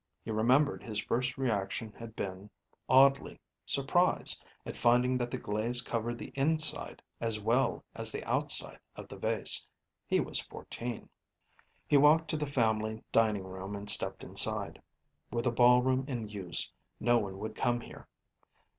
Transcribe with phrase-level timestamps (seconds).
[0.25, 2.49] He remembered his first reaction had been,
[2.89, 8.79] oddly, surprise at finding that the glaze covered the inside as well as the outside
[8.95, 9.63] of the vase.
[10.07, 11.07] He was fourteen.
[11.85, 14.81] He walked to the family dining room and stepped inside.
[15.29, 18.07] With the ballroom in use, no one would come here.